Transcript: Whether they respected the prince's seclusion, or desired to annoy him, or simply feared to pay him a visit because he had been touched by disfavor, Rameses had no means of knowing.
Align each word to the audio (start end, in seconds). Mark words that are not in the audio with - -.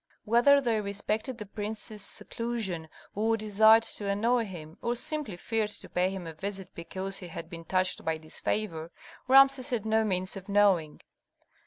Whether 0.25 0.59
they 0.59 0.81
respected 0.81 1.37
the 1.37 1.45
prince's 1.45 2.01
seclusion, 2.01 2.89
or 3.13 3.37
desired 3.37 3.83
to 3.83 4.07
annoy 4.09 4.45
him, 4.45 4.79
or 4.81 4.95
simply 4.95 5.37
feared 5.37 5.69
to 5.69 5.89
pay 5.89 6.09
him 6.09 6.25
a 6.25 6.33
visit 6.33 6.73
because 6.73 7.19
he 7.19 7.27
had 7.27 7.51
been 7.51 7.65
touched 7.65 8.03
by 8.03 8.17
disfavor, 8.17 8.89
Rameses 9.27 9.69
had 9.69 9.85
no 9.85 10.03
means 10.03 10.35
of 10.35 10.49
knowing. 10.49 11.01